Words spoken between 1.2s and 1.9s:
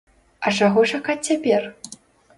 цяпер?